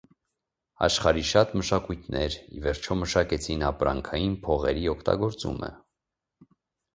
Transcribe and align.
Աշխարհի 0.85 1.25
շատ 1.31 1.51
մշակույթներ, 1.59 2.37
ի 2.59 2.61
վերջո, 2.63 2.97
մշակեցին 3.03 3.67
ապրանքային 3.69 4.35
փողերի 4.47 4.89
օգտագործումը։ 4.97 5.71